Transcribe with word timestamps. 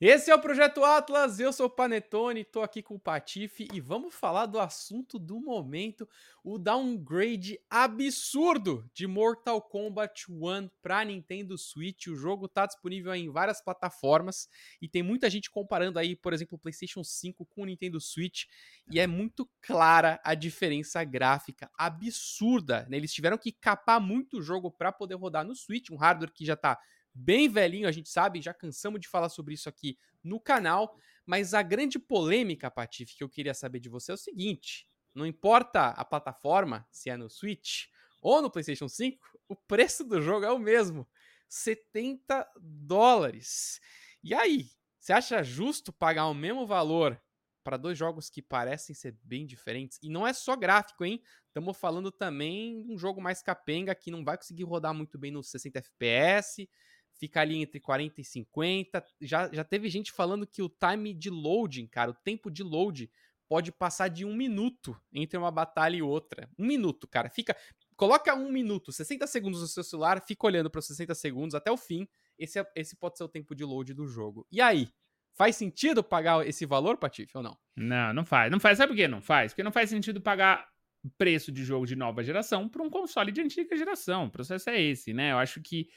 Esse 0.00 0.30
é 0.30 0.34
o 0.34 0.40
Projeto 0.40 0.84
Atlas, 0.84 1.40
eu 1.40 1.52
sou 1.52 1.66
o 1.66 1.70
Panetone, 1.70 2.44
tô 2.44 2.62
aqui 2.62 2.80
com 2.80 2.94
o 2.94 3.00
Patife 3.00 3.66
e 3.74 3.80
vamos 3.80 4.14
falar 4.14 4.46
do 4.46 4.60
assunto 4.60 5.18
do 5.18 5.40
momento, 5.40 6.08
o 6.44 6.56
downgrade 6.56 7.58
absurdo 7.68 8.88
de 8.94 9.08
Mortal 9.08 9.60
Kombat 9.60 10.30
1 10.30 10.70
para 10.80 11.04
Nintendo 11.04 11.58
Switch. 11.58 12.06
O 12.06 12.14
jogo 12.14 12.46
tá 12.46 12.64
disponível 12.64 13.12
em 13.12 13.28
várias 13.28 13.60
plataformas 13.60 14.48
e 14.80 14.88
tem 14.88 15.02
muita 15.02 15.28
gente 15.28 15.50
comparando 15.50 15.98
aí, 15.98 16.14
por 16.14 16.32
exemplo, 16.32 16.54
o 16.54 16.60
PlayStation 16.60 17.02
5 17.02 17.44
com 17.46 17.62
o 17.62 17.66
Nintendo 17.66 18.00
Switch 18.00 18.44
e 18.88 19.00
é 19.00 19.06
muito 19.08 19.50
clara 19.60 20.20
a 20.22 20.36
diferença 20.36 21.02
gráfica 21.02 21.68
absurda. 21.76 22.86
Né? 22.88 22.98
Eles 22.98 23.12
tiveram 23.12 23.36
que 23.36 23.50
capar 23.50 24.00
muito 24.00 24.38
o 24.38 24.42
jogo 24.42 24.70
para 24.70 24.92
poder 24.92 25.16
rodar 25.16 25.44
no 25.44 25.56
Switch, 25.56 25.90
um 25.90 25.96
hardware 25.96 26.32
que 26.32 26.46
já 26.46 26.54
tá 26.54 26.78
bem 27.18 27.48
velhinho, 27.48 27.88
a 27.88 27.92
gente 27.92 28.08
sabe, 28.08 28.40
já 28.40 28.54
cansamos 28.54 29.00
de 29.00 29.08
falar 29.08 29.28
sobre 29.28 29.54
isso 29.54 29.68
aqui 29.68 29.98
no 30.22 30.40
canal, 30.40 30.96
mas 31.26 31.52
a 31.52 31.62
grande 31.62 31.98
polêmica, 31.98 32.70
Patife, 32.70 33.16
que 33.16 33.24
eu 33.24 33.28
queria 33.28 33.54
saber 33.54 33.80
de 33.80 33.88
você 33.88 34.12
é 34.12 34.14
o 34.14 34.18
seguinte: 34.18 34.88
não 35.14 35.26
importa 35.26 35.88
a 35.88 36.04
plataforma, 36.04 36.86
se 36.90 37.10
é 37.10 37.16
no 37.16 37.28
Switch 37.28 37.86
ou 38.22 38.40
no 38.40 38.50
PlayStation 38.50 38.88
5, 38.88 39.18
o 39.48 39.56
preço 39.56 40.04
do 40.04 40.20
jogo 40.20 40.44
é 40.44 40.52
o 40.52 40.58
mesmo, 40.58 41.08
70 41.48 42.46
dólares. 42.60 43.80
E 44.22 44.34
aí, 44.34 44.70
você 44.98 45.12
acha 45.12 45.42
justo 45.42 45.92
pagar 45.92 46.26
o 46.26 46.34
mesmo 46.34 46.66
valor 46.66 47.20
para 47.64 47.76
dois 47.76 47.98
jogos 47.98 48.30
que 48.30 48.42
parecem 48.42 48.94
ser 48.94 49.16
bem 49.22 49.46
diferentes? 49.46 49.98
E 50.02 50.08
não 50.08 50.26
é 50.26 50.32
só 50.32 50.56
gráfico, 50.56 51.04
hein? 51.04 51.22
Estamos 51.46 51.76
falando 51.76 52.10
também 52.10 52.82
de 52.82 52.92
um 52.92 52.98
jogo 52.98 53.20
mais 53.20 53.42
capenga 53.42 53.94
que 53.94 54.10
não 54.10 54.24
vai 54.24 54.36
conseguir 54.36 54.64
rodar 54.64 54.94
muito 54.94 55.18
bem 55.18 55.30
nos 55.30 55.50
60 55.50 55.78
FPS, 55.78 56.68
fica 57.18 57.40
ali 57.40 57.56
entre 57.60 57.80
40 57.80 58.20
e 58.20 58.24
50. 58.24 59.04
Já, 59.20 59.52
já 59.52 59.64
teve 59.64 59.88
gente 59.88 60.12
falando 60.12 60.46
que 60.46 60.62
o 60.62 60.68
time 60.68 61.12
de 61.12 61.28
loading, 61.28 61.86
cara, 61.86 62.10
o 62.10 62.14
tempo 62.14 62.50
de 62.50 62.62
load 62.62 63.10
pode 63.48 63.72
passar 63.72 64.08
de 64.08 64.24
um 64.24 64.34
minuto 64.34 64.96
entre 65.12 65.38
uma 65.38 65.50
batalha 65.50 65.96
e 65.96 66.02
outra. 66.02 66.48
Um 66.58 66.66
minuto, 66.66 67.08
cara. 67.08 67.30
Fica. 67.30 67.56
Coloca 67.96 68.34
um 68.34 68.52
minuto, 68.52 68.92
60 68.92 69.26
segundos 69.26 69.60
no 69.60 69.66
seu 69.66 69.82
celular, 69.82 70.22
fica 70.24 70.46
olhando 70.46 70.70
para 70.70 70.78
os 70.78 70.86
60 70.86 71.14
segundos 71.14 71.54
até 71.54 71.70
o 71.70 71.76
fim. 71.76 72.06
Esse, 72.38 72.60
é, 72.60 72.66
esse 72.76 72.94
pode 72.94 73.18
ser 73.18 73.24
o 73.24 73.28
tempo 73.28 73.54
de 73.54 73.64
load 73.64 73.92
do 73.94 74.06
jogo. 74.06 74.46
E 74.52 74.60
aí? 74.60 74.88
Faz 75.34 75.54
sentido 75.56 76.02
pagar 76.02 76.44
esse 76.46 76.66
valor, 76.66 76.96
Patife, 76.96 77.36
ou 77.36 77.42
não? 77.42 77.56
Não, 77.76 78.12
não 78.12 78.24
faz. 78.24 78.50
Não 78.50 78.58
faz. 78.58 78.76
Sabe 78.76 78.92
por 78.92 78.96
que 78.96 79.06
não 79.06 79.20
faz? 79.20 79.52
Porque 79.52 79.62
não 79.62 79.70
faz 79.70 79.88
sentido 79.88 80.20
pagar 80.20 80.68
preço 81.08 81.50
de 81.52 81.64
jogo 81.64 81.86
de 81.86 81.96
nova 81.96 82.22
geração 82.22 82.68
para 82.68 82.82
um 82.82 82.90
console 82.90 83.32
de 83.32 83.40
antiga 83.40 83.76
geração. 83.76 84.26
O 84.26 84.30
processo 84.30 84.70
é 84.70 84.80
esse, 84.80 85.12
né? 85.12 85.32
Eu 85.32 85.38
acho 85.38 85.60
que 85.60 85.88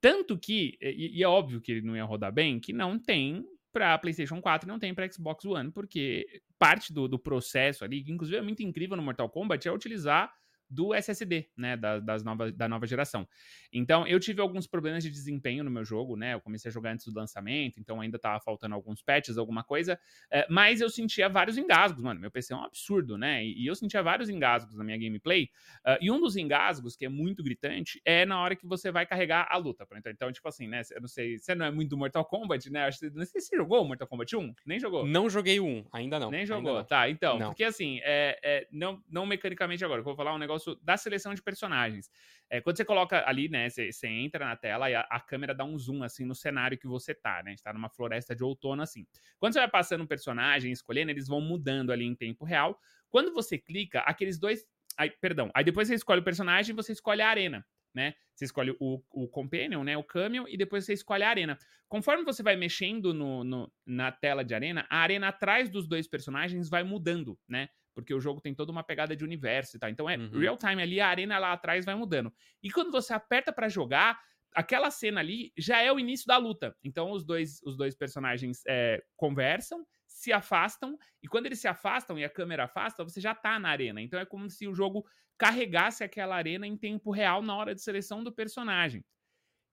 tanto 0.00 0.38
que, 0.38 0.78
e, 0.80 1.18
e 1.18 1.22
é 1.22 1.28
óbvio 1.28 1.60
que 1.60 1.72
ele 1.72 1.82
não 1.82 1.96
ia 1.96 2.04
rodar 2.04 2.32
bem, 2.32 2.58
que 2.58 2.72
não 2.72 2.98
tem 2.98 3.44
para 3.72 3.96
PlayStation 3.98 4.40
4 4.40 4.68
não 4.68 4.78
tem 4.78 4.92
para 4.92 5.10
Xbox 5.10 5.44
One, 5.44 5.70
porque 5.70 6.42
parte 6.58 6.92
do, 6.92 7.06
do 7.06 7.18
processo 7.18 7.84
ali, 7.84 8.02
que 8.02 8.10
inclusive 8.10 8.38
é 8.38 8.42
muito 8.42 8.62
incrível 8.62 8.96
no 8.96 9.02
Mortal 9.02 9.28
Kombat, 9.28 9.66
é 9.68 9.72
utilizar 9.72 10.32
do 10.70 10.94
SSD, 10.94 11.48
né, 11.56 11.76
da, 11.76 11.98
das 11.98 12.22
nova, 12.22 12.52
da 12.52 12.68
nova 12.68 12.86
geração. 12.86 13.26
Então, 13.72 14.06
eu 14.06 14.20
tive 14.20 14.40
alguns 14.40 14.66
problemas 14.66 15.02
de 15.02 15.10
desempenho 15.10 15.64
no 15.64 15.70
meu 15.70 15.84
jogo, 15.84 16.16
né, 16.16 16.34
eu 16.34 16.40
comecei 16.40 16.68
a 16.68 16.72
jogar 16.72 16.92
antes 16.92 17.06
do 17.06 17.18
lançamento, 17.18 17.80
então 17.80 18.00
ainda 18.00 18.18
tava 18.18 18.40
faltando 18.40 18.74
alguns 18.74 19.02
patches, 19.02 19.36
alguma 19.36 19.64
coisa, 19.64 19.98
é, 20.30 20.46
mas 20.48 20.80
eu 20.80 20.88
sentia 20.88 21.28
vários 21.28 21.58
engasgos, 21.58 22.02
mano, 22.02 22.20
meu 22.20 22.30
PC 22.30 22.52
é 22.52 22.56
um 22.56 22.64
absurdo, 22.64 23.18
né, 23.18 23.44
e, 23.44 23.64
e 23.64 23.66
eu 23.66 23.74
sentia 23.74 24.02
vários 24.02 24.28
engasgos 24.28 24.76
na 24.76 24.84
minha 24.84 24.96
gameplay, 24.96 25.50
uh, 25.84 25.98
e 26.00 26.10
um 26.10 26.20
dos 26.20 26.36
engasgos, 26.36 26.94
que 26.94 27.04
é 27.04 27.08
muito 27.08 27.42
gritante, 27.42 28.00
é 28.04 28.24
na 28.24 28.40
hora 28.40 28.54
que 28.54 28.66
você 28.66 28.92
vai 28.92 29.04
carregar 29.04 29.48
a 29.50 29.56
luta, 29.56 29.86
então, 29.96 30.12
então 30.12 30.32
tipo 30.32 30.48
assim, 30.48 30.68
né, 30.68 30.82
eu 30.92 31.00
não 31.00 31.08
sei, 31.08 31.38
você 31.38 31.54
não 31.54 31.66
é 31.66 31.70
muito 31.70 31.90
do 31.90 31.96
Mortal 31.96 32.24
Kombat, 32.24 32.70
né, 32.70 32.84
acho, 32.84 33.04
não 33.12 33.24
sei 33.24 33.40
se 33.40 33.48
você 33.48 33.56
jogou 33.56 33.84
Mortal 33.84 34.06
Kombat 34.06 34.36
1, 34.36 34.54
nem 34.64 34.78
jogou? 34.78 35.04
Não 35.04 35.28
joguei 35.28 35.58
o 35.58 35.64
1, 35.64 35.86
ainda 35.92 36.20
não. 36.20 36.30
Nem 36.30 36.46
jogou, 36.46 36.74
não. 36.74 36.84
tá, 36.84 37.08
então, 37.10 37.38
não. 37.38 37.48
porque 37.48 37.64
assim, 37.64 38.00
é, 38.02 38.38
é, 38.42 38.68
não, 38.70 39.02
não 39.08 39.26
mecanicamente 39.26 39.84
agora, 39.84 40.00
eu 40.00 40.04
vou 40.04 40.14
falar 40.14 40.34
um 40.34 40.38
negócio 40.38 40.59
negócio 40.60 40.76
da 40.82 40.96
seleção 40.96 41.34
de 41.34 41.42
personagens. 41.42 42.10
É, 42.48 42.60
quando 42.60 42.76
você 42.76 42.84
coloca 42.84 43.24
ali, 43.26 43.48
né, 43.48 43.68
você, 43.68 43.90
você 43.90 44.06
entra 44.06 44.44
na 44.44 44.56
tela 44.56 44.90
e 44.90 44.94
a, 44.94 45.00
a, 45.00 45.20
câmera 45.20 45.54
dá 45.54 45.64
um 45.64 45.78
zoom, 45.78 46.02
assim, 46.02 46.24
no 46.24 46.34
cenário 46.34 46.78
que 46.78 46.86
você 46.86 47.14
tá, 47.14 47.42
né? 47.42 47.48
A 47.48 47.50
gente 47.50 47.62
tá 47.62 47.72
numa 47.72 47.88
floresta 47.88 48.34
de 48.34 48.44
outono, 48.44 48.82
assim. 48.82 49.06
Quando 49.38 49.54
você 49.54 49.60
vai 49.60 49.70
passando 49.70 50.02
um 50.02 50.06
personagem, 50.06 50.70
escolhendo, 50.70 51.10
eles 51.10 51.26
vão 51.26 51.40
mudando 51.40 51.90
ali 51.90 52.04
em 52.04 52.14
tempo 52.14 52.44
real. 52.44 52.78
Quando 53.08 53.32
você 53.32 53.58
clica, 53.58 54.00
aqueles 54.00 54.38
dois... 54.38 54.64
Aí, 54.96 55.10
perdão, 55.10 55.50
aí 55.54 55.64
depois 55.64 55.88
você 55.88 55.94
escolhe 55.94 56.20
o 56.20 56.24
personagem 56.24 56.72
e 56.72 56.76
você 56.76 56.92
escolhe 56.92 57.22
a 57.22 57.28
arena 57.28 57.64
né? 57.94 58.14
Você 58.34 58.44
escolhe 58.44 58.74
o, 58.78 59.02
o 59.10 59.28
Companion, 59.28 59.82
né? 59.82 59.96
O 59.96 60.04
Camel, 60.04 60.46
e 60.48 60.56
depois 60.56 60.84
você 60.84 60.92
escolhe 60.92 61.22
a 61.22 61.28
arena. 61.28 61.58
Conforme 61.88 62.24
você 62.24 62.42
vai 62.42 62.56
mexendo 62.56 63.12
no, 63.12 63.42
no, 63.44 63.72
na 63.84 64.12
tela 64.12 64.44
de 64.44 64.54
arena, 64.54 64.86
a 64.88 64.98
arena 64.98 65.28
atrás 65.28 65.68
dos 65.68 65.88
dois 65.88 66.06
personagens 66.06 66.68
vai 66.68 66.82
mudando, 66.82 67.38
né? 67.48 67.68
Porque 67.94 68.14
o 68.14 68.20
jogo 68.20 68.40
tem 68.40 68.54
toda 68.54 68.70
uma 68.70 68.82
pegada 68.82 69.16
de 69.16 69.24
universo 69.24 69.76
e 69.76 69.80
tal. 69.80 69.90
Então 69.90 70.08
é 70.08 70.16
uhum. 70.16 70.38
real 70.38 70.56
time 70.56 70.82
ali, 70.82 71.00
a 71.00 71.08
arena 71.08 71.38
lá 71.38 71.52
atrás 71.52 71.84
vai 71.84 71.94
mudando. 71.94 72.32
E 72.62 72.70
quando 72.70 72.90
você 72.90 73.12
aperta 73.12 73.52
para 73.52 73.68
jogar, 73.68 74.20
aquela 74.54 74.90
cena 74.90 75.20
ali 75.20 75.52
já 75.56 75.80
é 75.80 75.92
o 75.92 75.98
início 75.98 76.26
da 76.26 76.36
luta. 76.36 76.76
Então 76.82 77.10
os 77.10 77.24
dois, 77.24 77.60
os 77.64 77.76
dois 77.76 77.94
personagens 77.94 78.62
é, 78.66 79.02
conversam, 79.16 79.86
se 80.06 80.32
afastam, 80.32 80.98
e 81.22 81.28
quando 81.28 81.46
eles 81.46 81.60
se 81.60 81.68
afastam 81.68 82.18
e 82.18 82.24
a 82.24 82.30
câmera 82.30 82.64
afasta, 82.64 83.04
você 83.04 83.20
já 83.20 83.34
tá 83.34 83.58
na 83.58 83.70
arena. 83.70 84.00
Então 84.00 84.18
é 84.18 84.24
como 84.24 84.50
se 84.50 84.66
o 84.66 84.74
jogo 84.74 85.04
carregasse 85.38 86.04
aquela 86.04 86.36
arena 86.36 86.66
em 86.66 86.76
tempo 86.76 87.10
real 87.10 87.42
na 87.42 87.56
hora 87.56 87.74
de 87.74 87.80
seleção 87.80 88.22
do 88.22 88.32
personagem. 88.32 89.04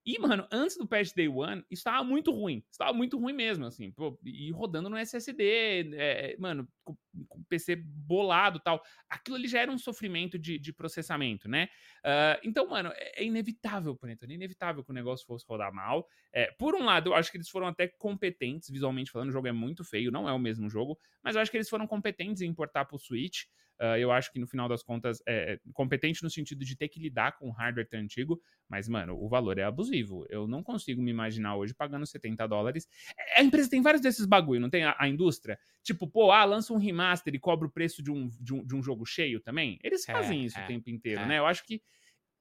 E, 0.08 0.18
mano, 0.18 0.48
antes 0.50 0.74
do 0.78 0.88
patch 0.88 1.12
Day 1.14 1.28
One, 1.28 1.62
isso 1.70 1.84
tava 1.84 2.02
muito 2.02 2.32
ruim. 2.32 2.64
Estava 2.70 2.94
muito 2.94 3.18
ruim 3.18 3.34
mesmo, 3.34 3.66
assim. 3.66 3.90
Pô, 3.90 4.18
e 4.24 4.50
rodando 4.50 4.88
no 4.88 4.96
SSD, 4.96 5.90
é, 5.92 6.34
mano, 6.38 6.66
com, 6.82 6.96
com 7.28 7.42
PC 7.42 7.76
bolado 7.76 8.58
tal. 8.58 8.82
Aquilo 9.06 9.36
ali 9.36 9.46
já 9.46 9.60
era 9.60 9.70
um 9.70 9.76
sofrimento 9.76 10.38
de, 10.38 10.58
de 10.58 10.72
processamento, 10.72 11.46
né? 11.46 11.68
Uh, 11.98 12.40
então, 12.42 12.66
mano, 12.70 12.90
é, 12.94 13.20
é 13.20 13.24
inevitável, 13.26 13.94
Panetone, 13.94 14.32
é 14.32 14.36
inevitável 14.36 14.82
que 14.82 14.90
o 14.90 14.94
negócio 14.94 15.26
fosse 15.26 15.44
rodar 15.46 15.74
mal. 15.74 16.08
É, 16.32 16.50
por 16.52 16.74
um 16.74 16.86
lado, 16.86 17.10
eu 17.10 17.14
acho 17.14 17.30
que 17.30 17.36
eles 17.36 17.50
foram 17.50 17.66
até 17.66 17.86
competentes, 17.86 18.70
visualmente 18.70 19.10
falando, 19.10 19.28
o 19.28 19.32
jogo 19.32 19.48
é 19.48 19.52
muito 19.52 19.84
feio, 19.84 20.10
não 20.10 20.26
é 20.26 20.32
o 20.32 20.38
mesmo 20.38 20.70
jogo, 20.70 20.98
mas 21.22 21.36
eu 21.36 21.42
acho 21.42 21.50
que 21.50 21.58
eles 21.58 21.68
foram 21.68 21.86
competentes 21.86 22.40
em 22.40 22.46
importar 22.46 22.86
pro 22.86 22.98
Switch. 22.98 23.42
Uh, 23.80 23.96
eu 23.96 24.10
acho 24.10 24.32
que 24.32 24.40
no 24.40 24.46
final 24.46 24.68
das 24.68 24.82
contas 24.82 25.22
é, 25.26 25.54
é 25.54 25.60
competente 25.72 26.22
no 26.24 26.30
sentido 26.30 26.64
de 26.64 26.76
ter 26.76 26.88
que 26.88 26.98
lidar 26.98 27.38
com 27.38 27.48
o 27.48 27.52
hardware 27.52 27.88
tão 27.88 28.00
antigo, 28.00 28.40
mas, 28.68 28.88
mano, 28.88 29.16
o 29.16 29.28
valor 29.28 29.56
é 29.56 29.62
abusivo. 29.62 30.26
Eu 30.28 30.48
não 30.48 30.62
consigo 30.62 31.00
me 31.00 31.10
imaginar 31.10 31.56
hoje 31.56 31.72
pagando 31.72 32.04
70 32.04 32.46
dólares. 32.48 32.88
A 33.36 33.42
empresa 33.42 33.70
tem 33.70 33.80
vários 33.80 34.02
desses 34.02 34.26
bagulho, 34.26 34.60
não 34.60 34.70
tem 34.70 34.84
a, 34.84 34.96
a 34.98 35.08
indústria? 35.08 35.58
Tipo, 35.82 36.08
pô, 36.08 36.32
ah, 36.32 36.44
lança 36.44 36.72
um 36.72 36.76
remaster 36.76 37.34
e 37.34 37.38
cobra 37.38 37.68
o 37.68 37.70
preço 37.70 38.02
de 38.02 38.10
um, 38.10 38.28
de 38.40 38.52
um, 38.52 38.66
de 38.66 38.74
um 38.74 38.82
jogo 38.82 39.06
cheio 39.06 39.40
também? 39.40 39.78
Eles 39.82 40.08
é, 40.08 40.12
fazem 40.12 40.42
é, 40.42 40.44
isso 40.44 40.58
é, 40.58 40.64
o 40.64 40.66
tempo 40.66 40.90
inteiro, 40.90 41.20
é. 41.20 41.26
né? 41.26 41.38
Eu 41.38 41.46
acho 41.46 41.64
que 41.64 41.80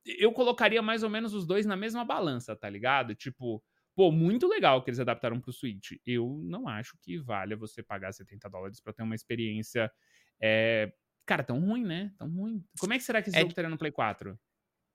eu 0.03 0.31
colocaria 0.31 0.81
mais 0.81 1.03
ou 1.03 1.09
menos 1.09 1.33
os 1.33 1.45
dois 1.45 1.65
na 1.65 1.75
mesma 1.75 2.03
balança, 2.03 2.55
tá 2.55 2.69
ligado? 2.69 3.13
Tipo, 3.13 3.63
pô, 3.93 4.11
muito 4.11 4.47
legal 4.47 4.81
que 4.81 4.89
eles 4.89 4.99
adaptaram 4.99 5.39
pro 5.39 5.51
Switch. 5.51 5.91
Eu 6.05 6.41
não 6.43 6.67
acho 6.67 6.97
que 7.01 7.17
valha 7.17 7.57
você 7.57 7.83
pagar 7.83 8.11
70 8.11 8.49
dólares 8.49 8.79
para 8.79 8.93
ter 8.93 9.03
uma 9.03 9.15
experiência 9.15 9.91
é, 10.39 10.91
Cara, 11.27 11.43
tão 11.43 11.59
ruim, 11.59 11.83
né? 11.83 12.13
Tão 12.17 12.29
ruim. 12.29 12.65
Como 12.79 12.93
é 12.93 12.97
que 12.97 13.03
será 13.03 13.21
que 13.21 13.29
esse 13.29 13.37
é... 13.37 13.41
jogo 13.41 13.51
estaria 13.51 13.69
no 13.69 13.77
Play 13.77 13.91
4? 13.91 14.39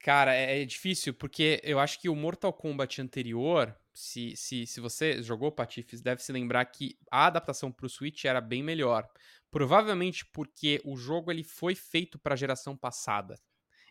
Cara, 0.00 0.34
é, 0.34 0.62
é, 0.62 0.64
difícil, 0.64 1.14
porque 1.14 1.60
eu 1.62 1.78
acho 1.78 2.00
que 2.00 2.08
o 2.08 2.16
Mortal 2.16 2.52
Kombat 2.52 3.00
anterior, 3.00 3.72
se, 3.94 4.34
se, 4.34 4.66
se 4.66 4.80
você 4.80 5.22
jogou 5.22 5.52
Patifes, 5.52 6.00
deve 6.00 6.22
se 6.22 6.32
lembrar 6.32 6.64
que 6.64 6.98
a 7.08 7.26
adaptação 7.26 7.70
para 7.70 7.86
o 7.86 7.88
Switch 7.88 8.24
era 8.24 8.40
bem 8.40 8.62
melhor. 8.62 9.08
Provavelmente 9.50 10.24
porque 10.26 10.80
o 10.84 10.96
jogo 10.96 11.30
ele 11.30 11.44
foi 11.44 11.74
feito 11.74 12.18
para 12.18 12.32
a 12.32 12.36
geração 12.36 12.76
passada. 12.76 13.38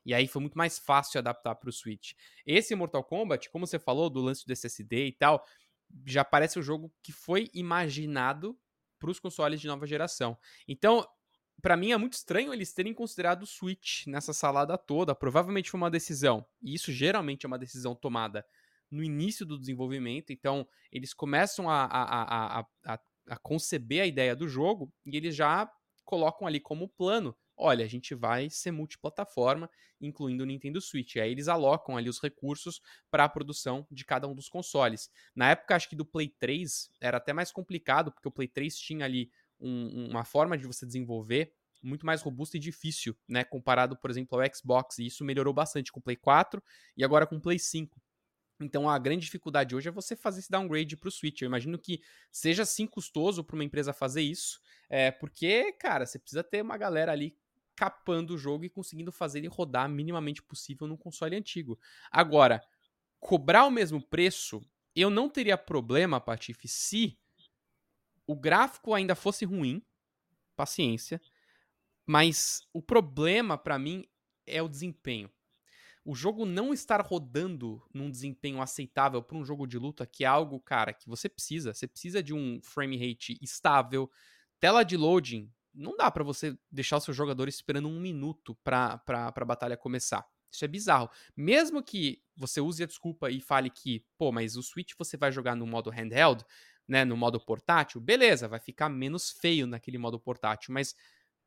E 0.03 0.13
aí 0.13 0.27
foi 0.27 0.41
muito 0.41 0.57
mais 0.57 0.79
fácil 0.79 1.19
adaptar 1.19 1.55
para 1.55 1.69
o 1.69 1.71
Switch. 1.71 2.13
Esse 2.45 2.73
Mortal 2.75 3.03
Kombat, 3.03 3.49
como 3.51 3.67
você 3.67 3.77
falou 3.77 4.09
do 4.09 4.19
lance 4.19 4.45
do 4.45 4.51
SSD 4.51 5.05
e 5.05 5.11
tal, 5.11 5.45
já 6.05 6.25
parece 6.25 6.57
um 6.57 6.63
jogo 6.63 6.91
que 7.03 7.11
foi 7.11 7.49
imaginado 7.53 8.59
para 8.99 9.11
os 9.11 9.19
consoles 9.19 9.61
de 9.61 9.67
nova 9.67 9.85
geração. 9.85 10.37
Então, 10.67 11.07
para 11.61 11.77
mim 11.77 11.91
é 11.91 11.97
muito 11.97 12.13
estranho 12.13 12.53
eles 12.53 12.73
terem 12.73 12.93
considerado 12.93 13.43
o 13.43 13.47
Switch 13.47 14.07
nessa 14.07 14.33
salada 14.33 14.77
toda. 14.77 15.15
Provavelmente 15.15 15.69
foi 15.69 15.79
uma 15.79 15.91
decisão, 15.91 16.45
e 16.61 16.73
isso 16.73 16.91
geralmente 16.91 17.45
é 17.45 17.47
uma 17.47 17.59
decisão 17.59 17.95
tomada 17.95 18.45
no 18.89 19.03
início 19.03 19.45
do 19.45 19.57
desenvolvimento. 19.57 20.33
Então, 20.33 20.67
eles 20.91 21.13
começam 21.13 21.69
a, 21.69 21.85
a, 21.85 22.59
a, 22.59 22.65
a, 22.85 22.99
a 23.29 23.37
conceber 23.37 24.01
a 24.01 24.05
ideia 24.05 24.35
do 24.35 24.47
jogo 24.47 24.91
e 25.05 25.15
eles 25.15 25.35
já 25.35 25.71
colocam 26.03 26.45
ali 26.45 26.59
como 26.59 26.89
plano. 26.89 27.35
Olha, 27.55 27.85
a 27.85 27.87
gente 27.87 28.15
vai 28.15 28.49
ser 28.49 28.71
multiplataforma, 28.71 29.69
incluindo 29.99 30.43
o 30.43 30.45
Nintendo 30.45 30.81
Switch. 30.81 31.15
E 31.15 31.21
aí 31.21 31.31
eles 31.31 31.47
alocam 31.47 31.95
ali 31.95 32.09
os 32.09 32.19
recursos 32.19 32.81
para 33.09 33.23
a 33.23 33.29
produção 33.29 33.85
de 33.89 34.03
cada 34.03 34.27
um 34.27 34.33
dos 34.33 34.49
consoles. 34.49 35.09
Na 35.35 35.51
época, 35.51 35.75
acho 35.75 35.87
que 35.87 35.95
do 35.95 36.05
Play 36.05 36.27
3 36.27 36.89
era 36.99 37.17
até 37.17 37.31
mais 37.33 37.51
complicado, 37.51 38.11
porque 38.11 38.27
o 38.27 38.31
Play 38.31 38.47
3 38.47 38.75
tinha 38.77 39.05
ali 39.05 39.31
um, 39.61 40.09
uma 40.09 40.23
forma 40.23 40.57
de 40.57 40.65
você 40.65 40.85
desenvolver 40.85 41.53
muito 41.83 42.05
mais 42.05 42.21
robusta 42.21 42.57
e 42.57 42.59
difícil, 42.59 43.15
né? 43.27 43.43
Comparado, 43.43 43.97
por 43.97 44.09
exemplo, 44.09 44.39
ao 44.39 44.55
Xbox. 44.55 44.99
E 44.99 45.07
isso 45.07 45.23
melhorou 45.23 45.53
bastante 45.53 45.91
com 45.91 45.99
o 45.99 46.03
Play 46.03 46.15
4 46.15 46.61
e 46.95 47.03
agora 47.03 47.25
com 47.25 47.37
o 47.37 47.41
Play 47.41 47.57
5. 47.57 47.99
Então 48.61 48.89
a 48.89 48.97
grande 48.99 49.25
dificuldade 49.25 49.75
hoje 49.75 49.89
é 49.89 49.91
você 49.91 50.15
fazer 50.15 50.39
esse 50.39 50.51
downgrade 50.51 50.95
para 50.95 51.09
o 51.09 51.11
Switch. 51.11 51.41
Eu 51.41 51.47
imagino 51.47 51.79
que 51.79 52.01
seja 52.31 52.65
sim 52.65 52.85
custoso 52.85 53.43
para 53.43 53.55
uma 53.55 53.63
empresa 53.63 53.91
fazer 53.93 54.21
isso, 54.21 54.59
é, 54.89 55.09
porque, 55.09 55.73
cara, 55.73 56.05
você 56.05 56.19
precisa 56.19 56.43
ter 56.43 56.61
uma 56.61 56.77
galera 56.77 57.11
ali 57.11 57.35
capando 57.75 58.35
o 58.35 58.37
jogo 58.37 58.65
e 58.65 58.69
conseguindo 58.69 59.11
fazer 59.11 59.39
ele 59.39 59.47
rodar 59.47 59.89
minimamente 59.89 60.43
possível 60.43 60.87
num 60.87 60.97
console 60.97 61.35
antigo. 61.35 61.79
Agora, 62.11 62.61
cobrar 63.19 63.65
o 63.65 63.71
mesmo 63.71 64.01
preço, 64.01 64.61
eu 64.95 65.09
não 65.09 65.27
teria 65.27 65.57
problema, 65.57 66.21
Patife, 66.21 66.67
se 66.67 67.17
o 68.27 68.35
gráfico 68.35 68.93
ainda 68.93 69.15
fosse 69.15 69.45
ruim, 69.45 69.81
paciência, 70.55 71.21
mas 72.05 72.61
o 72.73 72.81
problema 72.81 73.57
para 73.57 73.79
mim 73.79 74.05
é 74.45 74.61
o 74.61 74.67
desempenho 74.67 75.29
o 76.03 76.15
jogo 76.15 76.45
não 76.45 76.73
estar 76.73 76.99
rodando 77.01 77.81
num 77.93 78.09
desempenho 78.09 78.61
aceitável 78.61 79.21
para 79.21 79.37
um 79.37 79.45
jogo 79.45 79.67
de 79.67 79.77
luta, 79.77 80.05
que 80.05 80.23
é 80.23 80.27
algo, 80.27 80.59
cara, 80.59 80.93
que 80.93 81.07
você 81.07 81.29
precisa. 81.29 81.73
Você 81.73 81.87
precisa 81.87 82.23
de 82.23 82.33
um 82.33 82.59
frame 82.61 82.97
rate 82.97 83.37
estável, 83.41 84.09
tela 84.59 84.83
de 84.83 84.97
loading. 84.97 85.51
Não 85.73 85.95
dá 85.95 86.09
para 86.09 86.23
você 86.23 86.57
deixar 86.71 86.97
o 86.97 87.01
seu 87.01 87.13
jogador 87.13 87.47
esperando 87.47 87.87
um 87.87 87.99
minuto 87.99 88.55
para 88.63 89.01
a 89.07 89.45
batalha 89.45 89.77
começar. 89.77 90.25
Isso 90.51 90.65
é 90.65 90.67
bizarro. 90.67 91.09
Mesmo 91.37 91.83
que 91.83 92.21
você 92.35 92.59
use 92.59 92.83
a 92.83 92.87
desculpa 92.87 93.29
e 93.29 93.39
fale 93.39 93.69
que, 93.69 94.03
pô, 94.17 94.31
mas 94.31 94.57
o 94.57 94.63
Switch 94.63 94.93
você 94.97 95.15
vai 95.15 95.31
jogar 95.31 95.55
no 95.55 95.67
modo 95.67 95.89
handheld, 95.89 96.43
né, 96.91 97.05
no 97.05 97.15
modo 97.15 97.39
portátil, 97.39 98.01
beleza, 98.01 98.49
vai 98.49 98.59
ficar 98.59 98.89
menos 98.89 99.31
feio 99.31 99.65
naquele 99.65 99.97
modo 99.97 100.19
portátil, 100.19 100.73
mas 100.73 100.93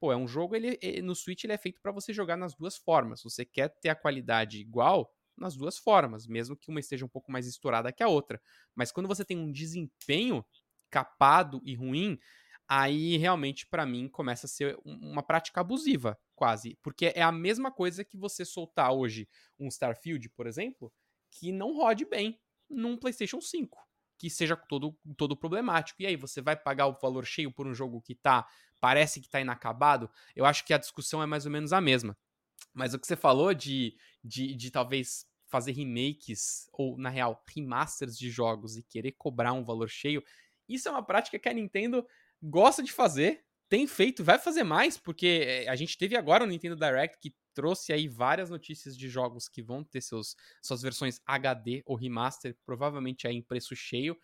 pô, 0.00 0.10
é 0.10 0.16
um 0.16 0.26
jogo, 0.26 0.56
ele, 0.56 0.78
no 1.02 1.14
Switch 1.14 1.44
ele 1.44 1.52
é 1.52 1.58
feito 1.58 1.82
para 1.82 1.92
você 1.92 2.14
jogar 2.14 2.34
nas 2.34 2.54
duas 2.54 2.78
formas. 2.78 3.22
Você 3.22 3.44
quer 3.44 3.68
ter 3.78 3.90
a 3.90 3.94
qualidade 3.94 4.58
igual 4.58 5.12
nas 5.36 5.54
duas 5.54 5.76
formas, 5.76 6.26
mesmo 6.26 6.56
que 6.56 6.70
uma 6.70 6.80
esteja 6.80 7.04
um 7.04 7.08
pouco 7.10 7.30
mais 7.30 7.46
estourada 7.46 7.92
que 7.92 8.02
a 8.02 8.08
outra. 8.08 8.40
Mas 8.74 8.90
quando 8.90 9.06
você 9.06 9.22
tem 9.22 9.36
um 9.36 9.52
desempenho 9.52 10.42
capado 10.90 11.60
e 11.62 11.74
ruim, 11.74 12.18
aí 12.66 13.18
realmente 13.18 13.66
para 13.66 13.84
mim 13.84 14.08
começa 14.08 14.46
a 14.46 14.48
ser 14.48 14.78
uma 14.82 15.22
prática 15.22 15.60
abusiva, 15.60 16.18
quase, 16.34 16.78
porque 16.82 17.12
é 17.14 17.20
a 17.20 17.30
mesma 17.30 17.70
coisa 17.70 18.02
que 18.02 18.16
você 18.16 18.46
soltar 18.46 18.94
hoje 18.94 19.28
um 19.58 19.68
Starfield, 19.68 20.26
por 20.30 20.46
exemplo, 20.46 20.90
que 21.30 21.52
não 21.52 21.76
rode 21.76 22.06
bem 22.06 22.40
num 22.70 22.96
PlayStation 22.96 23.42
5 23.42 23.78
que 24.24 24.30
seja 24.30 24.56
todo, 24.56 24.96
todo 25.16 25.36
problemático. 25.36 26.00
E 26.02 26.06
aí, 26.06 26.16
você 26.16 26.40
vai 26.40 26.56
pagar 26.56 26.86
o 26.86 26.98
valor 27.00 27.26
cheio 27.26 27.52
por 27.52 27.66
um 27.66 27.74
jogo 27.74 28.00
que 28.00 28.14
tá 28.14 28.46
parece 28.80 29.20
que 29.20 29.28
tá 29.28 29.40
inacabado? 29.40 30.10
Eu 30.34 30.44
acho 30.44 30.64
que 30.64 30.74
a 30.74 30.78
discussão 30.78 31.22
é 31.22 31.26
mais 31.26 31.46
ou 31.46 31.52
menos 31.52 31.72
a 31.72 31.80
mesma. 31.80 32.16
Mas 32.72 32.92
o 32.92 32.98
que 32.98 33.06
você 33.06 33.16
falou 33.16 33.54
de, 33.54 33.96
de, 34.22 34.54
de 34.54 34.70
talvez 34.70 35.26
fazer 35.46 35.72
remakes, 35.72 36.68
ou 36.72 36.98
na 36.98 37.08
real, 37.08 37.42
remasters 37.54 38.18
de 38.18 38.30
jogos 38.30 38.76
e 38.76 38.82
querer 38.82 39.12
cobrar 39.12 39.52
um 39.52 39.64
valor 39.64 39.88
cheio, 39.88 40.22
isso 40.68 40.88
é 40.88 40.90
uma 40.90 41.02
prática 41.02 41.38
que 41.38 41.48
a 41.48 41.52
Nintendo 41.52 42.06
gosta 42.42 42.82
de 42.82 42.92
fazer, 42.92 43.44
tem 43.68 43.86
feito, 43.86 44.24
vai 44.24 44.38
fazer 44.38 44.64
mais, 44.64 44.98
porque 44.98 45.44
eh, 45.46 45.68
a 45.68 45.76
gente 45.76 45.96
teve 45.96 46.16
agora 46.16 46.44
o 46.44 46.46
Nintendo 46.46 46.76
Direct 46.76 47.18
que 47.18 47.34
trouxe 47.54 47.92
aí 47.92 48.08
várias 48.08 48.50
notícias 48.50 48.96
de 48.96 49.08
jogos 49.08 49.48
que 49.48 49.62
vão 49.62 49.84
ter 49.84 50.00
seus, 50.00 50.36
suas 50.60 50.82
versões 50.82 51.20
HD 51.26 51.82
ou 51.86 51.96
remaster, 51.96 52.56
provavelmente 52.66 53.26
aí 53.26 53.36
em 53.36 53.42
preço 53.42 53.74
cheio. 53.76 54.16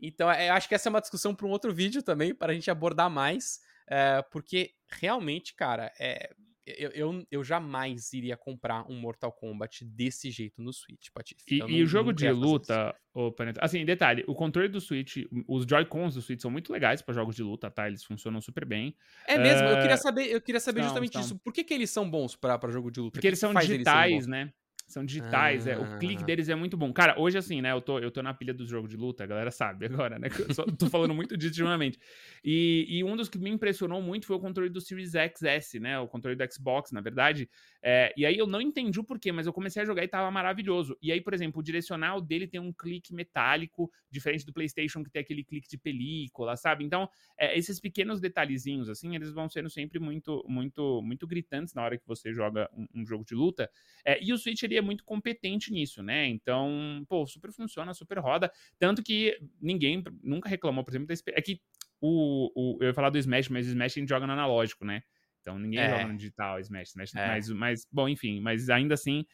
Então, 0.00 0.32
eu 0.32 0.52
acho 0.54 0.68
que 0.68 0.74
essa 0.74 0.88
é 0.88 0.90
uma 0.90 1.00
discussão 1.00 1.34
para 1.34 1.46
um 1.46 1.50
outro 1.50 1.74
vídeo 1.74 2.02
também, 2.02 2.34
para 2.34 2.52
a 2.52 2.54
gente 2.54 2.70
abordar 2.70 3.10
mais, 3.10 3.60
é, 3.88 4.22
porque 4.30 4.74
realmente, 4.88 5.54
cara, 5.54 5.92
é, 5.98 6.32
eu, 6.76 6.90
eu, 6.90 7.26
eu, 7.30 7.44
jamais 7.44 8.12
iria 8.12 8.36
comprar 8.36 8.84
um 8.90 8.94
Mortal 8.94 9.32
Kombat 9.32 9.84
desse 9.84 10.30
jeito 10.30 10.60
no 10.60 10.72
Switch, 10.72 11.08
Patife. 11.12 11.56
E, 11.56 11.58
não, 11.58 11.68
e, 11.68 11.82
o 11.82 11.86
jogo 11.86 12.12
de 12.12 12.30
luta, 12.30 12.94
oh, 13.14 13.34
assim, 13.60 13.84
detalhe, 13.84 14.24
o 14.26 14.34
controle 14.34 14.68
do 14.68 14.80
Switch, 14.80 15.24
os 15.46 15.64
Joy-Cons 15.64 16.14
do 16.14 16.22
Switch 16.22 16.40
são 16.40 16.50
muito 16.50 16.72
legais 16.72 17.00
para 17.00 17.14
jogos 17.14 17.34
de 17.36 17.42
luta, 17.42 17.70
tá? 17.70 17.86
Eles 17.86 18.04
funcionam 18.04 18.40
super 18.40 18.64
bem. 18.64 18.94
É 19.26 19.38
mesmo, 19.38 19.66
uh, 19.68 19.70
eu 19.70 19.80
queria 19.80 19.96
saber, 19.96 20.26
eu 20.26 20.40
queria 20.40 20.60
saber 20.60 20.82
justamente 20.82 21.18
isso. 21.18 21.38
Por 21.38 21.52
que, 21.52 21.64
que 21.64 21.74
eles 21.74 21.90
são 21.90 22.08
bons 22.08 22.36
para 22.36 22.58
jogo 22.70 22.90
de 22.90 23.00
luta? 23.00 23.12
Porque 23.12 23.26
eles 23.26 23.38
são 23.38 23.54
digitais, 23.54 24.12
eles 24.12 24.26
né? 24.26 24.52
São 24.88 25.04
digitais, 25.04 25.68
ah. 25.68 25.72
é, 25.72 25.78
o 25.78 25.98
clique 25.98 26.22
ah. 26.22 26.26
deles 26.26 26.48
é 26.48 26.54
muito 26.54 26.74
bom. 26.74 26.90
Cara, 26.94 27.14
hoje 27.20 27.36
assim, 27.36 27.60
né, 27.60 27.72
eu 27.72 27.80
tô, 27.82 27.98
eu 27.98 28.10
tô 28.10 28.22
na 28.22 28.32
pilha 28.32 28.54
dos 28.54 28.70
jogos 28.70 28.88
de 28.88 28.96
luta, 28.96 29.22
a 29.22 29.26
galera 29.26 29.50
sabe 29.50 29.84
agora, 29.84 30.18
né, 30.18 30.28
eu 30.48 30.54
só, 30.54 30.64
tô 30.64 30.88
falando 30.88 31.12
muito 31.12 31.36
disso 31.36 31.60
ultimamente. 31.60 31.98
E, 32.42 32.86
e 32.88 33.04
um 33.04 33.14
dos 33.14 33.28
que 33.28 33.38
me 33.38 33.50
impressionou 33.50 34.00
muito 34.00 34.24
foi 34.26 34.36
o 34.36 34.40
controle 34.40 34.70
do 34.70 34.80
Series 34.80 35.12
XS, 35.12 35.74
né, 35.78 35.98
o 35.98 36.08
controle 36.08 36.34
do 36.34 36.52
Xbox, 36.52 36.90
na 36.90 37.02
verdade. 37.02 37.50
É, 37.82 38.14
e 38.16 38.24
aí 38.24 38.38
eu 38.38 38.46
não 38.46 38.62
entendi 38.62 38.98
o 38.98 39.04
porquê, 39.04 39.30
mas 39.30 39.46
eu 39.46 39.52
comecei 39.52 39.82
a 39.82 39.84
jogar 39.84 40.02
e 40.02 40.08
tava 40.08 40.30
maravilhoso. 40.30 40.96
E 41.02 41.12
aí, 41.12 41.20
por 41.20 41.34
exemplo, 41.34 41.60
o 41.60 41.62
direcional 41.62 42.18
dele 42.18 42.46
tem 42.46 42.58
um 42.58 42.72
clique 42.72 43.14
metálico, 43.14 43.92
diferente 44.10 44.46
do 44.46 44.54
PlayStation 44.54 45.04
que 45.04 45.10
tem 45.10 45.20
aquele 45.20 45.44
clique 45.44 45.68
de 45.68 45.76
película, 45.76 46.56
sabe? 46.56 46.82
Então, 46.82 47.10
é, 47.36 47.58
esses 47.58 47.78
pequenos 47.78 48.22
detalhezinhos, 48.22 48.88
assim, 48.88 49.14
eles 49.14 49.32
vão 49.32 49.50
sendo 49.50 49.68
sempre 49.68 49.98
muito, 49.98 50.42
muito, 50.48 51.02
muito 51.02 51.26
gritantes 51.26 51.74
na 51.74 51.82
hora 51.82 51.98
que 51.98 52.06
você 52.06 52.32
joga 52.32 52.70
um, 52.72 53.02
um 53.02 53.06
jogo 53.06 53.22
de 53.22 53.34
luta. 53.34 53.70
É, 54.02 54.18
e 54.24 54.32
o 54.32 54.38
Switch, 54.38 54.62
ele 54.62 54.77
é 54.78 54.82
muito 54.82 55.04
competente 55.04 55.72
nisso, 55.72 56.02
né? 56.02 56.26
Então, 56.26 57.04
pô, 57.08 57.26
super 57.26 57.52
funciona, 57.52 57.92
super 57.94 58.18
roda. 58.18 58.50
Tanto 58.78 59.02
que 59.02 59.38
ninguém 59.60 60.02
nunca 60.22 60.48
reclamou, 60.48 60.84
por 60.84 60.90
exemplo, 60.90 61.06
da 61.06 61.14
É 61.34 61.42
que 61.42 61.60
o, 62.00 62.50
o, 62.54 62.78
eu 62.80 62.88
ia 62.88 62.94
falar 62.94 63.10
do 63.10 63.18
Smash, 63.18 63.48
mas 63.48 63.66
o 63.66 63.70
Smash 63.70 63.96
a 63.96 64.00
gente 64.00 64.08
joga 64.08 64.26
no 64.26 64.32
analógico, 64.32 64.84
né? 64.84 65.02
Então 65.40 65.58
ninguém 65.58 65.80
é. 65.80 65.90
joga 65.90 66.06
no 66.06 66.16
digital 66.16 66.60
Smash, 66.60 66.90
Smash 66.90 67.14
é. 67.14 67.26
mas, 67.26 67.48
mas, 67.50 67.86
bom, 67.90 68.08
enfim, 68.08 68.40
mas 68.40 68.68
ainda 68.68 68.94
assim 68.94 69.24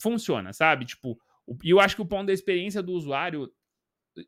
funciona, 0.00 0.52
sabe? 0.52 0.84
Tipo, 0.84 1.18
e 1.62 1.70
eu 1.70 1.80
acho 1.80 1.96
que 1.96 2.02
o 2.02 2.06
ponto 2.06 2.26
da 2.26 2.32
experiência 2.32 2.82
do 2.82 2.92
usuário 2.92 3.50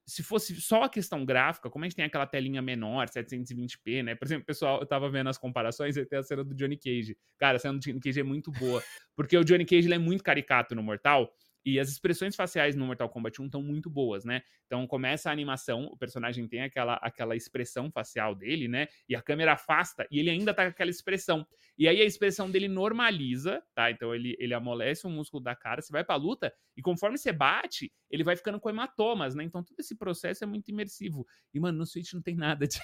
se 0.07 0.23
fosse 0.23 0.61
só 0.61 0.83
a 0.85 0.89
questão 0.89 1.25
gráfica, 1.25 1.71
como 1.71 1.85
a 1.85 1.89
gente 1.89 1.97
tem 1.97 2.05
aquela 2.05 2.27
telinha 2.27 2.61
menor, 2.61 3.09
720p, 3.09 4.03
né? 4.03 4.15
Por 4.15 4.27
exemplo, 4.27 4.45
pessoal, 4.45 4.81
eu 4.81 4.87
tava 4.87 5.11
vendo 5.11 5.29
as 5.29 5.39
comparações 5.39 5.97
e 5.97 6.05
tem 6.05 6.19
a 6.19 6.23
cena 6.23 6.45
do 6.45 6.55
Johnny 6.55 6.77
Cage. 6.77 7.17
Cara, 7.39 7.57
a 7.57 7.59
cena 7.59 7.75
do 7.75 7.81
Johnny 7.81 8.01
Cage 8.01 8.21
é 8.21 8.25
muito 8.25 8.51
boa, 8.53 8.83
porque 9.17 9.37
o 9.37 9.45
Johnny 9.45 9.65
Cage 9.65 9.87
ele 9.87 9.95
é 9.95 9.99
muito 9.99 10.23
caricato 10.25 10.75
no 10.75 10.83
Mortal, 10.83 11.33
e 11.65 11.79
as 11.79 11.89
expressões 11.89 12.35
faciais 12.35 12.75
no 12.77 12.87
Mortal 12.87 13.09
Kombat 13.09 13.41
1 13.41 13.47
estão 13.47 13.63
muito 13.63 13.91
boas, 13.91 14.25
né? 14.25 14.43
Então 14.67 14.87
começa 14.87 15.29
a 15.29 15.33
animação, 15.33 15.85
o 15.85 15.97
personagem 15.97 16.47
tem 16.49 16.63
aquela, 16.63 16.95
aquela 16.95 17.37
expressão 17.37 17.91
facial 17.91 18.35
dele, 18.35 18.69
né? 18.69 18.89
E 19.09 19.15
a 19.15 19.23
câmera 19.23 19.53
afasta 19.53 20.07
e 20.11 20.19
ele 20.19 20.31
ainda 20.31 20.55
tá 20.55 20.65
com 20.65 20.71
aquela 20.71 20.91
expressão. 20.91 21.47
E 21.77 21.89
aí 21.89 22.01
a 22.01 22.05
expressão 22.05 22.51
dele 22.51 22.69
normaliza, 22.69 23.63
tá? 23.75 23.91
Então 23.91 24.15
ele, 24.15 24.37
ele 24.39 24.55
amolece 24.55 25.07
o 25.07 25.11
músculo 25.11 25.43
da 25.43 25.55
cara, 25.55 25.83
você 25.83 25.93
vai 25.93 26.05
pra 26.05 26.17
luta 26.17 26.53
e 26.77 26.83
conforme 26.83 27.19
você 27.19 27.33
bate, 27.33 27.93
ele 28.11 28.25
vai 28.25 28.37
ficando 28.37 28.61
com 28.61 28.71
hematomas, 28.71 29.35
né? 29.35 29.45
Então 29.45 29.63
todo 29.63 29.79
esse 29.81 29.97
processo 29.97 30.45
é 30.45 30.47
muito 30.47 30.69
imersivo. 30.71 31.27
E, 31.53 31.61
mano, 31.61 31.79
no 31.79 31.87
Switch 31.87 32.13
não 32.13 32.23
tem 32.23 32.35
nada 32.37 32.67
de. 32.67 32.79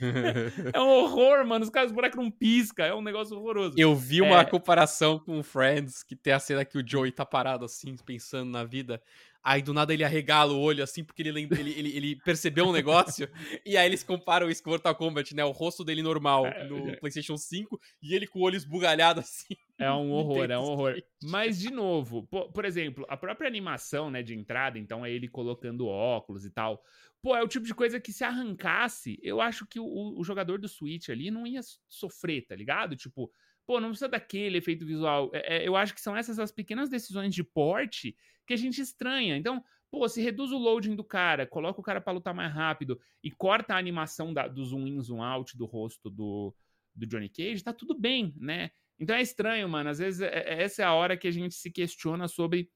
é 0.72 0.80
um 0.80 0.88
horror, 0.88 1.46
mano. 1.46 1.64
Os 1.64 1.70
caras, 1.70 1.90
o 1.90 1.94
boneco 1.94 2.16
não 2.16 2.30
pisca. 2.30 2.84
É 2.84 2.94
um 2.94 3.02
negócio 3.02 3.36
horroroso. 3.36 3.74
Eu 3.78 3.94
vi 3.94 4.20
uma 4.20 4.40
é... 4.40 4.44
comparação 4.44 5.18
com 5.18 5.42
Friends, 5.42 6.02
que 6.02 6.16
tem 6.16 6.32
a 6.32 6.40
cena 6.40 6.64
que 6.64 6.78
o 6.78 6.86
Joey 6.86 7.12
tá 7.12 7.24
parado 7.24 7.64
assim, 7.64 7.96
pensando 8.04 8.50
na 8.50 8.64
vida. 8.64 9.02
Aí 9.42 9.62
do 9.62 9.72
nada 9.72 9.94
ele 9.94 10.04
arregala 10.04 10.52
o 10.52 10.60
olho 10.60 10.84
assim, 10.84 11.02
porque 11.02 11.22
ele, 11.22 11.48
ele, 11.50 11.70
ele, 11.72 11.96
ele 11.96 12.16
percebeu 12.16 12.66
um 12.66 12.72
negócio. 12.72 13.28
e 13.64 13.76
aí 13.76 13.86
eles 13.86 14.02
comparam 14.02 14.50
isso 14.50 14.62
com 14.62 14.70
Mortal 14.70 14.94
Kombat, 14.94 15.34
né? 15.34 15.44
O 15.44 15.50
rosto 15.50 15.82
dele 15.82 16.02
normal 16.02 16.46
é, 16.46 16.64
no 16.64 16.90
é. 16.90 16.96
PlayStation 16.96 17.36
5 17.36 17.80
e 18.02 18.14
ele 18.14 18.26
com 18.26 18.40
o 18.40 18.42
olho 18.42 18.56
esbugalhado 18.56 19.20
assim. 19.20 19.56
É 19.78 19.90
um 19.90 20.12
horror, 20.12 20.50
é 20.50 20.58
um 20.58 20.62
horror. 20.62 21.02
Mas, 21.22 21.58
de 21.58 21.70
novo, 21.70 22.26
por, 22.26 22.52
por, 22.52 22.64
exemplo, 22.66 23.06
a 23.08 23.16
própria 23.16 23.48
animação 23.48 24.10
né, 24.10 24.22
de 24.22 24.34
entrada, 24.34 24.78
então 24.78 25.04
é 25.04 25.10
ele 25.10 25.26
colocando 25.26 25.86
óculos 25.86 26.44
e 26.44 26.50
tal. 26.50 26.82
Pô, 27.22 27.34
é 27.34 27.42
o 27.42 27.48
tipo 27.48 27.66
de 27.66 27.74
coisa 27.74 28.00
que 28.00 28.12
se 28.12 28.24
arrancasse, 28.24 29.18
eu 29.22 29.40
acho 29.40 29.66
que 29.66 29.78
o, 29.80 30.18
o 30.18 30.24
jogador 30.24 30.58
do 30.58 30.68
Switch 30.68 31.08
ali 31.08 31.30
não 31.30 31.46
ia 31.46 31.60
sofrer, 31.88 32.46
tá 32.46 32.54
ligado? 32.54 32.96
Tipo, 32.96 33.30
pô, 33.70 33.78
não 33.78 33.90
precisa 33.90 34.08
daquele 34.08 34.58
efeito 34.58 34.84
visual. 34.84 35.30
É, 35.32 35.58
é, 35.58 35.68
eu 35.68 35.76
acho 35.76 35.94
que 35.94 36.00
são 36.00 36.16
essas 36.16 36.40
as 36.40 36.50
pequenas 36.50 36.90
decisões 36.90 37.32
de 37.32 37.44
porte 37.44 38.16
que 38.44 38.52
a 38.52 38.56
gente 38.56 38.80
estranha. 38.80 39.36
Então, 39.36 39.62
pô, 39.88 40.08
se 40.08 40.20
reduz 40.20 40.50
o 40.50 40.58
loading 40.58 40.96
do 40.96 41.04
cara, 41.04 41.46
coloca 41.46 41.78
o 41.78 41.82
cara 41.84 42.00
para 42.00 42.12
lutar 42.12 42.34
mais 42.34 42.52
rápido 42.52 43.00
e 43.22 43.30
corta 43.30 43.74
a 43.74 43.78
animação 43.78 44.34
da, 44.34 44.48
do 44.48 44.64
zoom 44.64 44.88
in, 44.88 45.00
zoom 45.00 45.22
out 45.22 45.56
do 45.56 45.66
rosto 45.66 46.10
do, 46.10 46.52
do 46.92 47.06
Johnny 47.06 47.28
Cage, 47.28 47.62
tá 47.62 47.72
tudo 47.72 47.96
bem, 47.96 48.34
né? 48.38 48.72
Então 48.98 49.14
é 49.14 49.22
estranho, 49.22 49.68
mano. 49.68 49.88
Às 49.88 50.00
vezes 50.00 50.20
é, 50.20 50.36
é 50.36 50.64
essa 50.64 50.82
é 50.82 50.84
a 50.84 50.92
hora 50.92 51.16
que 51.16 51.28
a 51.28 51.32
gente 51.32 51.54
se 51.54 51.70
questiona 51.70 52.26
sobre 52.26 52.68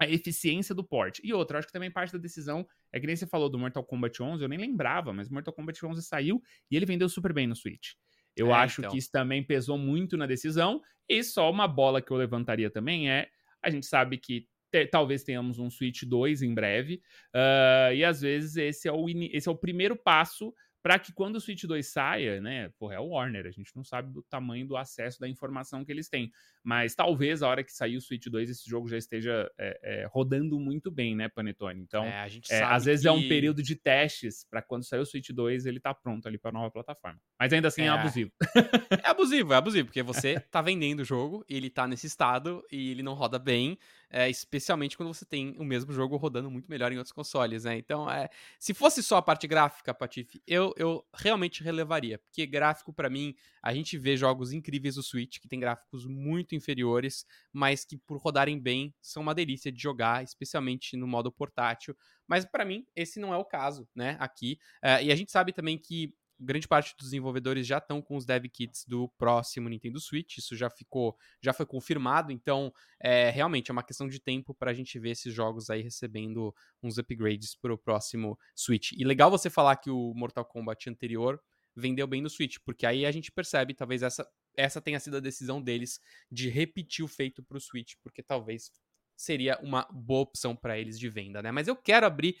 a 0.00 0.08
eficiência 0.08 0.74
do 0.74 0.82
porte. 0.82 1.20
E 1.22 1.34
outra, 1.34 1.58
acho 1.58 1.66
que 1.66 1.74
também 1.74 1.90
parte 1.90 2.14
da 2.14 2.18
decisão 2.18 2.66
é 2.90 2.98
que 2.98 3.06
nem 3.06 3.16
você 3.16 3.26
falou 3.26 3.50
do 3.50 3.58
Mortal 3.58 3.84
Kombat 3.84 4.22
11, 4.22 4.42
eu 4.42 4.48
nem 4.48 4.58
lembrava, 4.58 5.12
mas 5.12 5.28
Mortal 5.28 5.52
Kombat 5.52 5.84
11 5.84 6.02
saiu 6.02 6.42
e 6.70 6.76
ele 6.76 6.86
vendeu 6.86 7.06
super 7.06 7.34
bem 7.34 7.46
no 7.46 7.54
Switch. 7.54 7.92
Eu 8.36 8.50
é, 8.50 8.54
acho 8.54 8.80
então. 8.80 8.90
que 8.90 8.98
isso 8.98 9.10
também 9.10 9.42
pesou 9.42 9.78
muito 9.78 10.16
na 10.16 10.26
decisão. 10.26 10.82
E 11.08 11.22
só 11.22 11.50
uma 11.50 11.66
bola 11.66 12.02
que 12.02 12.10
eu 12.10 12.16
levantaria 12.16 12.70
também 12.70 13.10
é: 13.10 13.28
a 13.62 13.70
gente 13.70 13.86
sabe 13.86 14.18
que 14.18 14.46
te, 14.70 14.86
talvez 14.86 15.22
tenhamos 15.22 15.58
um 15.58 15.70
Switch 15.70 16.02
2 16.02 16.42
em 16.42 16.52
breve, 16.52 17.00
uh, 17.34 17.94
e 17.94 18.04
às 18.04 18.20
vezes 18.20 18.56
esse 18.56 18.88
é 18.88 18.92
o, 18.92 19.08
esse 19.08 19.48
é 19.48 19.52
o 19.52 19.56
primeiro 19.56 19.96
passo 19.96 20.52
para 20.86 21.00
que 21.00 21.12
quando 21.12 21.34
o 21.34 21.40
Switch 21.40 21.64
2 21.64 21.84
saia, 21.84 22.40
né, 22.40 22.70
porra, 22.78 22.94
é 22.94 23.00
o 23.00 23.08
Warner, 23.08 23.44
a 23.44 23.50
gente 23.50 23.74
não 23.74 23.82
sabe 23.82 24.12
do 24.12 24.22
tamanho 24.22 24.64
do 24.68 24.76
acesso 24.76 25.18
da 25.18 25.28
informação 25.28 25.84
que 25.84 25.90
eles 25.90 26.08
têm, 26.08 26.30
mas 26.62 26.94
talvez 26.94 27.42
a 27.42 27.48
hora 27.48 27.64
que 27.64 27.72
sair 27.72 27.96
o 27.96 28.00
Switch 28.00 28.28
2 28.28 28.50
esse 28.50 28.70
jogo 28.70 28.86
já 28.86 28.96
esteja 28.96 29.50
é, 29.58 29.80
é, 29.82 30.06
rodando 30.06 30.60
muito 30.60 30.88
bem, 30.88 31.16
né, 31.16 31.28
Panetone? 31.28 31.80
Então, 31.80 32.04
é, 32.04 32.30
às 32.62 32.84
vezes 32.84 33.02
que... 33.02 33.08
é 33.08 33.10
um 33.10 33.26
período 33.26 33.64
de 33.64 33.74
testes 33.74 34.46
para 34.48 34.62
quando 34.62 34.84
sair 34.84 35.00
o 35.00 35.04
Switch 35.04 35.30
2 35.30 35.66
ele 35.66 35.80
tá 35.80 35.92
pronto 35.92 36.28
ali 36.28 36.38
para 36.38 36.52
nova 36.52 36.70
plataforma. 36.70 37.20
Mas 37.36 37.52
ainda 37.52 37.66
assim 37.66 37.82
é, 37.82 37.88
abusivo. 37.88 38.30
é 39.04 39.10
abusivo, 39.10 39.52
é 39.54 39.56
abusivo, 39.56 39.86
porque 39.88 40.04
você 40.04 40.38
tá 40.38 40.62
vendendo 40.62 41.00
o 41.00 41.04
jogo, 41.04 41.44
ele 41.48 41.68
tá 41.68 41.88
nesse 41.88 42.06
estado 42.06 42.64
e 42.70 42.92
ele 42.92 43.02
não 43.02 43.14
roda 43.14 43.40
bem, 43.40 43.76
é, 44.10 44.28
especialmente 44.30 44.96
quando 44.96 45.12
você 45.12 45.24
tem 45.24 45.56
o 45.58 45.64
mesmo 45.64 45.92
jogo 45.92 46.16
rodando 46.16 46.50
muito 46.50 46.70
melhor 46.70 46.92
em 46.92 46.96
outros 46.96 47.12
consoles, 47.12 47.64
né? 47.64 47.76
Então, 47.76 48.10
é, 48.10 48.28
se 48.58 48.72
fosse 48.72 49.02
só 49.02 49.16
a 49.16 49.22
parte 49.22 49.46
gráfica, 49.46 49.92
Patife, 49.92 50.42
eu, 50.46 50.72
eu 50.76 51.04
realmente 51.14 51.62
relevaria, 51.62 52.18
porque 52.18 52.46
gráfico 52.46 52.92
para 52.92 53.10
mim, 53.10 53.34
a 53.62 53.74
gente 53.74 53.98
vê 53.98 54.16
jogos 54.16 54.52
incríveis 54.52 54.94
do 54.94 55.02
Switch 55.02 55.38
que 55.40 55.48
tem 55.48 55.58
gráficos 55.58 56.06
muito 56.06 56.54
inferiores, 56.54 57.26
mas 57.52 57.84
que 57.84 57.96
por 57.96 58.18
rodarem 58.18 58.58
bem 58.60 58.94
são 59.00 59.22
uma 59.22 59.34
delícia 59.34 59.72
de 59.72 59.82
jogar, 59.82 60.22
especialmente 60.22 60.96
no 60.96 61.06
modo 61.06 61.32
portátil. 61.32 61.96
Mas 62.26 62.44
para 62.44 62.64
mim 62.64 62.86
esse 62.94 63.18
não 63.20 63.34
é 63.34 63.36
o 63.36 63.44
caso, 63.44 63.88
né? 63.94 64.16
Aqui 64.20 64.58
é, 64.82 65.04
e 65.04 65.12
a 65.12 65.16
gente 65.16 65.32
sabe 65.32 65.52
também 65.52 65.78
que 65.78 66.14
grande 66.38 66.68
parte 66.68 66.94
dos 66.96 67.06
desenvolvedores 67.06 67.66
já 67.66 67.78
estão 67.78 68.02
com 68.02 68.16
os 68.16 68.24
dev 68.24 68.44
kits 68.46 68.84
do 68.86 69.08
próximo 69.18 69.68
Nintendo 69.68 70.00
Switch, 70.00 70.38
isso 70.38 70.56
já 70.56 70.68
ficou, 70.68 71.16
já 71.40 71.52
foi 71.52 71.66
confirmado, 71.66 72.30
então 72.32 72.72
é, 73.00 73.30
realmente 73.30 73.70
é 73.70 73.72
uma 73.72 73.82
questão 73.82 74.08
de 74.08 74.20
tempo 74.20 74.54
para 74.54 74.70
a 74.70 74.74
gente 74.74 74.98
ver 74.98 75.10
esses 75.10 75.32
jogos 75.32 75.70
aí 75.70 75.82
recebendo 75.82 76.54
uns 76.82 76.98
upgrades 76.98 77.54
para 77.54 77.72
o 77.72 77.78
próximo 77.78 78.38
Switch. 78.54 78.92
E 78.92 79.04
legal 79.04 79.30
você 79.30 79.48
falar 79.48 79.76
que 79.76 79.90
o 79.90 80.12
Mortal 80.14 80.44
Kombat 80.44 80.88
anterior 80.90 81.40
vendeu 81.74 82.06
bem 82.06 82.22
no 82.22 82.30
Switch, 82.30 82.56
porque 82.64 82.86
aí 82.86 83.04
a 83.04 83.12
gente 83.12 83.30
percebe, 83.30 83.74
talvez 83.74 84.02
essa, 84.02 84.26
essa 84.56 84.80
tenha 84.80 84.98
sido 84.98 85.18
a 85.18 85.20
decisão 85.20 85.60
deles 85.60 86.00
de 86.30 86.48
repetir 86.48 87.04
o 87.04 87.08
feito 87.08 87.42
para 87.42 87.58
o 87.58 87.60
Switch, 87.60 87.94
porque 88.02 88.22
talvez 88.22 88.70
seria 89.16 89.58
uma 89.62 89.86
boa 89.90 90.22
opção 90.22 90.54
para 90.54 90.78
eles 90.78 90.98
de 90.98 91.08
venda, 91.08 91.42
né? 91.42 91.50
Mas 91.50 91.68
eu 91.68 91.76
quero 91.76 92.06
abrir 92.06 92.36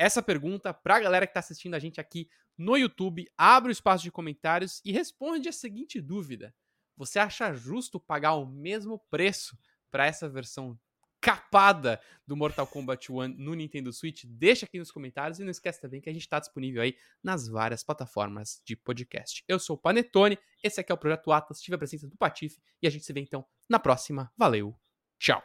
essa 0.00 0.22
pergunta 0.22 0.72
para 0.72 0.96
a 0.96 1.00
galera 1.00 1.26
que 1.26 1.30
está 1.30 1.40
assistindo 1.40 1.74
a 1.74 1.78
gente 1.78 2.00
aqui 2.00 2.26
no 2.56 2.74
YouTube. 2.74 3.30
Abre 3.36 3.70
o 3.70 3.72
espaço 3.72 4.02
de 4.02 4.10
comentários 4.10 4.80
e 4.82 4.90
responde 4.90 5.46
a 5.46 5.52
seguinte 5.52 6.00
dúvida: 6.00 6.54
Você 6.96 7.18
acha 7.18 7.52
justo 7.52 8.00
pagar 8.00 8.34
o 8.34 8.46
mesmo 8.46 8.98
preço 9.10 9.58
para 9.90 10.06
essa 10.06 10.26
versão 10.26 10.78
capada 11.20 12.00
do 12.26 12.34
Mortal 12.34 12.66
Kombat 12.66 13.12
1 13.12 13.28
no 13.36 13.52
Nintendo 13.52 13.92
Switch? 13.92 14.24
Deixa 14.24 14.64
aqui 14.64 14.78
nos 14.78 14.90
comentários 14.90 15.38
e 15.38 15.44
não 15.44 15.50
esquece 15.50 15.78
também 15.78 16.00
que 16.00 16.08
a 16.08 16.12
gente 16.14 16.22
está 16.22 16.40
disponível 16.40 16.80
aí 16.80 16.96
nas 17.22 17.46
várias 17.46 17.84
plataformas 17.84 18.62
de 18.64 18.74
podcast. 18.74 19.44
Eu 19.46 19.58
sou 19.58 19.76
o 19.76 19.78
Panetone, 19.78 20.38
esse 20.64 20.80
aqui 20.80 20.90
é 20.90 20.94
o 20.94 20.98
Projeto 20.98 21.30
Atlas, 21.30 21.60
tive 21.60 21.74
a 21.74 21.78
presença 21.78 22.08
do 22.08 22.16
Patife 22.16 22.58
e 22.80 22.86
a 22.86 22.90
gente 22.90 23.04
se 23.04 23.12
vê 23.12 23.20
então 23.20 23.44
na 23.68 23.78
próxima. 23.78 24.32
Valeu, 24.34 24.74
tchau! 25.18 25.38